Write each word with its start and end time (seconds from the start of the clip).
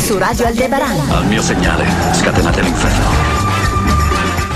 Su 0.00 0.16
Radio 0.18 0.46
Aldebaran. 0.46 1.10
Al 1.10 1.26
mio 1.26 1.42
segnale, 1.42 1.86
scatenate 2.14 2.62
l'inferno. 2.62 3.48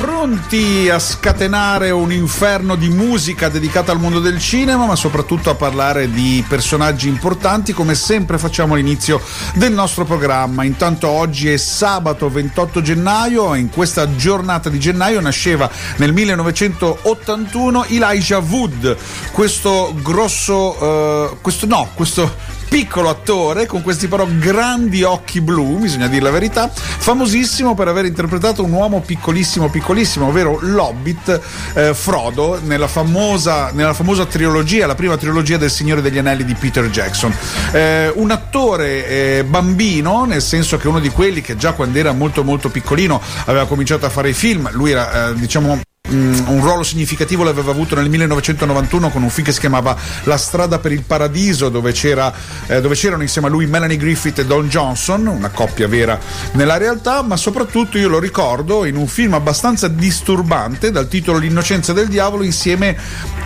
Pronti 0.00 0.88
a 0.88 0.98
scatenare 0.98 1.90
un 1.90 2.10
inferno 2.10 2.76
di 2.76 2.88
musica 2.88 3.50
dedicata 3.50 3.92
al 3.92 4.00
mondo 4.00 4.20
del 4.20 4.38
cinema, 4.38 4.86
ma 4.86 4.96
soprattutto 4.96 5.50
a 5.50 5.54
parlare 5.54 6.10
di 6.10 6.42
personaggi 6.48 7.08
importanti, 7.08 7.74
come 7.74 7.94
sempre 7.94 8.38
facciamo 8.38 8.72
all'inizio 8.72 9.20
del 9.54 9.72
nostro 9.72 10.04
programma. 10.04 10.64
Intanto 10.64 11.08
oggi 11.08 11.50
è 11.50 11.58
sabato 11.58 12.30
28 12.30 12.80
gennaio 12.80 13.54
e 13.54 13.58
in 13.58 13.68
questa 13.68 14.16
giornata 14.16 14.70
di 14.70 14.80
gennaio 14.80 15.20
nasceva 15.20 15.70
nel 15.96 16.14
1981 16.14 17.84
Elijah 17.84 18.38
Wood, 18.38 18.96
questo 19.30 19.94
grosso, 20.02 21.30
eh, 21.30 21.36
questo 21.42 21.66
no, 21.66 21.90
questo 21.92 22.52
piccolo 22.68 23.08
attore 23.08 23.66
con 23.66 23.82
questi 23.82 24.08
però 24.08 24.26
grandi 24.38 25.02
occhi 25.02 25.40
blu, 25.40 25.78
bisogna 25.78 26.08
dire 26.08 26.22
la 26.22 26.30
verità, 26.30 26.70
famosissimo 26.70 27.74
per 27.74 27.88
aver 27.88 28.04
interpretato 28.04 28.62
un 28.64 28.72
uomo 28.72 29.00
piccolissimo 29.00 29.68
piccolissimo, 29.68 30.26
ovvero 30.26 30.58
l'Hobbit 30.60 31.40
eh, 31.74 31.94
Frodo 31.94 32.60
nella 32.62 32.88
famosa, 32.88 33.70
nella 33.72 33.94
famosa 33.94 34.26
trilogia, 34.26 34.86
la 34.86 34.94
prima 34.94 35.16
trilogia 35.16 35.56
del 35.56 35.70
Signore 35.70 36.02
degli 36.02 36.18
Anelli 36.18 36.44
di 36.44 36.54
Peter 36.54 36.88
Jackson. 36.88 37.34
Eh, 37.72 38.12
un 38.14 38.30
attore 38.30 39.06
eh, 39.06 39.44
bambino, 39.44 40.24
nel 40.24 40.42
senso 40.42 40.76
che 40.76 40.88
uno 40.88 41.00
di 41.00 41.10
quelli 41.10 41.40
che 41.40 41.56
già 41.56 41.72
quando 41.72 41.98
era 41.98 42.12
molto 42.12 42.44
molto 42.44 42.68
piccolino 42.68 43.20
aveva 43.46 43.66
cominciato 43.66 44.06
a 44.06 44.10
fare 44.10 44.30
i 44.30 44.34
film, 44.34 44.70
lui 44.72 44.90
era 44.90 45.28
eh, 45.28 45.34
diciamo 45.34 45.80
un 46.14 46.60
ruolo 46.60 46.82
significativo 46.82 47.44
l'aveva 47.44 47.70
avuto 47.70 47.94
nel 47.94 48.10
1991 48.10 49.08
con 49.08 49.22
un 49.22 49.30
film 49.30 49.46
che 49.46 49.52
si 49.52 49.60
chiamava 49.60 49.96
La 50.24 50.36
strada 50.36 50.78
per 50.78 50.92
il 50.92 51.02
paradiso 51.02 51.70
dove, 51.70 51.92
c'era, 51.92 52.32
eh, 52.66 52.80
dove 52.82 52.94
c'erano 52.94 53.22
insieme 53.22 53.48
a 53.48 53.50
lui 53.50 53.66
Melanie 53.66 53.96
Griffith 53.96 54.40
e 54.40 54.46
Don 54.46 54.68
Johnson, 54.68 55.26
una 55.26 55.48
coppia 55.48 55.88
vera 55.88 56.18
nella 56.52 56.76
realtà, 56.76 57.22
ma 57.22 57.36
soprattutto 57.36 57.96
io 57.96 58.08
lo 58.08 58.18
ricordo 58.18 58.84
in 58.84 58.96
un 58.96 59.06
film 59.06 59.32
abbastanza 59.32 59.88
disturbante 59.88 60.90
dal 60.90 61.08
titolo 61.08 61.38
L'innocenza 61.38 61.92
del 61.94 62.08
diavolo 62.08 62.42
insieme 62.42 62.96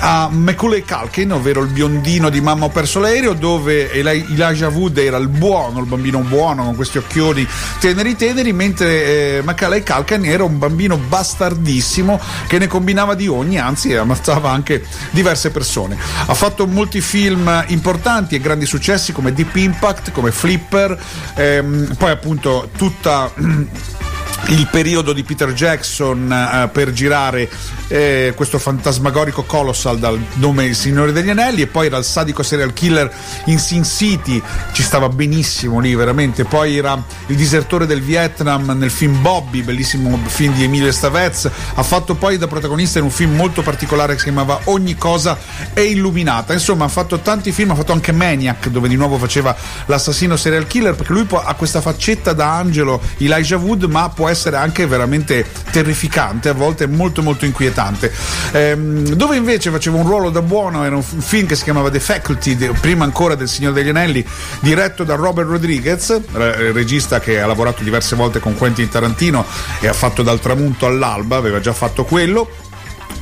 a 0.01 0.29
Macaulay 0.31 0.83
Culkin, 0.83 1.33
ovvero 1.33 1.63
il 1.63 1.69
biondino 1.69 2.29
di 2.29 2.41
Mamma 2.41 2.65
ho 2.65 2.71
perso 2.71 2.99
l'aereo, 2.99 3.35
dove 3.35 3.93
Elijah 3.93 4.69
Wood 4.69 4.99
era 4.99 5.17
il 5.17 5.29
buono, 5.29 5.79
il 5.79 5.87
bambino 5.87 6.19
buono 6.21 6.65
con 6.65 6.75
questi 6.75 6.99
occhioni 6.99 7.47
teneri 7.79 8.17
teneri, 8.17 8.53
mentre 8.53 9.37
eh, 9.37 9.43
Macaulay 9.45 9.83
Culkin 9.85 10.25
era 10.25 10.43
un 10.43 10.59
bambino 10.59 10.97
bastardissimo 10.97 12.21
che 12.49 12.59
ne 12.59 12.67
combinava 12.67 13.15
di 13.15 13.29
ogni, 13.29 13.59
anzi 13.59 13.95
ammazzava 13.95 14.51
anche 14.51 14.85
diverse 15.11 15.51
persone. 15.51 15.97
Ha 16.27 16.35
fatto 16.35 16.67
molti 16.67 17.01
film 17.01 17.65
importanti 17.69 18.35
e 18.35 18.41
grandi 18.41 18.67
successi 18.67 19.13
come 19.13 19.33
Deep 19.33 19.55
Impact, 19.55 20.11
come 20.11 20.33
Flipper, 20.33 20.99
ehm, 21.35 21.95
poi 21.97 22.11
appunto 22.11 22.71
tutta 22.77 23.31
il 24.47 24.67
periodo 24.71 25.13
di 25.13 25.23
Peter 25.25 25.53
Jackson 25.53 26.33
eh, 26.33 26.69
per 26.73 26.93
girare 26.93 27.49
eh, 27.89 28.33
questo 28.35 28.59
fantasmagorico 28.59 29.43
Colossal 29.43 29.99
dal 29.99 30.19
nome 30.35 30.65
Il 30.65 30.75
Signore 30.75 31.13
degli 31.13 31.29
Anelli 31.29 31.63
e 31.63 31.67
poi 31.67 31.87
era 31.87 31.99
il 31.99 32.05
sadico 32.05 32.43
serial 32.43 32.73
killer 32.73 33.13
in 33.47 33.59
Sin 33.59 33.85
City, 33.85 34.41
ci 34.73 34.83
stava 34.83 35.09
benissimo 35.09 35.81
lì 35.81 35.95
veramente, 35.95 36.45
poi 36.45 36.77
era 36.77 37.03
il 37.27 37.37
disertore 37.37 37.87
del 37.87 38.01
Vietnam 38.01 38.71
nel 38.77 38.91
film 38.91 39.21
Bobby, 39.21 39.63
bellissimo 39.63 40.19
film 40.27 40.55
di 40.55 40.65
Emilio 40.65 40.93
Stavez, 40.93 41.51
ha 41.75 41.83
fatto 41.83 42.15
poi 42.15 42.39
da 42.39 42.47
protagonista 42.47 42.99
in 42.99 43.05
un 43.05 43.11
film 43.11 43.35
molto 43.35 43.63
particolare 43.63 44.13
che 44.13 44.19
si 44.19 44.25
chiamava 44.25 44.61
Ogni 44.65 44.97
cosa 44.97 45.37
è 45.73 45.81
illuminata, 45.81 46.53
insomma 46.53 46.85
ha 46.85 46.89
fatto 46.89 47.19
tanti 47.21 47.53
film, 47.53 47.71
ha 47.71 47.75
fatto 47.75 47.93
anche 47.93 48.13
Maniac 48.13 48.69
dove 48.69 48.89
di 48.89 48.97
nuovo 48.97 49.19
faceva 49.19 49.55
l'assassino 49.87 50.37
serial 50.37 50.67
killer 50.67 50.95
perché 50.95 51.13
lui 51.13 51.27
ha 51.31 51.55
questa 51.55 51.81
faccetta 51.81 52.33
da 52.33 52.55
angelo 52.55 53.01
Elijah 53.19 53.57
Wood 53.57 53.85
ma 53.85 54.09
può 54.09 54.28
essere 54.29 54.57
anche 54.57 54.87
veramente 54.87 55.45
terrificante, 55.71 56.49
a 56.49 56.55
volte 56.55 56.87
molto 56.87 57.23
molto 57.23 57.45
inquietante. 57.45 58.13
Ehm, 58.53 59.15
dove 59.15 59.37
invece 59.37 59.71
faceva 59.71 59.99
un 59.99 60.07
ruolo 60.07 60.31
da 60.31 60.43
buono 60.43 60.85
era 60.85 60.97
un 60.97 61.03
film 61.03 61.47
che 61.47 61.57
si 61.57 61.65
chiamava 61.65 61.91
The 61.91 62.01
Faculty, 62.01 62.57
prima 62.81 63.05
ancora 63.05 63.35
del 63.35 63.49
Signore 63.49 63.75
degli 63.75 63.89
Anelli, 63.89 64.25
diretto 64.61 65.05
da 65.05 65.15
Robert 65.15 65.49
Rodriguez, 65.49 66.21
regista 66.33 67.21
che 67.21 67.41
ha 67.41 67.47
lavorato 67.47 67.83
diverse 67.83 68.17
volte 68.17 68.41
con 68.41 68.57
Quentin 68.57 68.89
Tarantino 68.89 69.45
e 69.81 69.89
ha 69.89 69.93
fatto 69.93 70.23
dal 70.23 70.41
tramonto 70.41 70.87
all'alba, 70.87 71.37
aveva 71.37 71.61
già 71.61 71.73
fatto 71.73 72.05
quello 72.05 72.67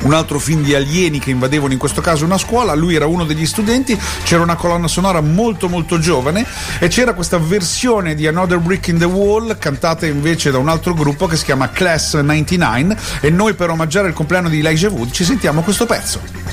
un 0.06 0.14
altro 0.14 0.38
film 0.38 0.62
di 0.62 0.72
alieni 0.72 1.18
che 1.18 1.30
invadevano 1.30 1.72
in 1.72 1.78
questo 1.80 2.00
caso 2.00 2.24
una 2.24 2.38
scuola, 2.38 2.74
lui 2.74 2.94
era 2.94 3.06
uno 3.06 3.24
degli 3.24 3.44
studenti, 3.44 3.98
c'era 4.22 4.40
una 4.40 4.54
colonna 4.54 4.86
sonora 4.86 5.20
molto 5.20 5.68
molto 5.68 5.98
giovane. 5.98 6.46
E 6.78 6.86
c'era 6.86 7.12
questa 7.12 7.38
versione 7.38 8.14
di 8.14 8.26
Another 8.26 8.58
Brick 8.58 8.86
in 8.88 8.98
the 8.98 9.04
Wall 9.04 9.58
cantata 9.58 10.06
invece 10.06 10.52
da 10.52 10.58
un 10.58 10.68
altro 10.68 10.94
gruppo 10.94 11.26
che 11.26 11.36
si 11.36 11.44
chiama 11.44 11.70
Class 11.70 12.14
99 12.14 12.96
e 13.20 13.30
noi 13.30 13.54
per 13.54 13.70
omaggiare 13.70 14.08
il 14.08 14.14
compleanno 14.14 14.48
di 14.48 14.60
Elijah 14.60 14.90
Wood 14.90 15.10
ci 15.10 15.24
sentiamo 15.24 15.62
questo 15.62 15.86
pezzo. 15.86 16.45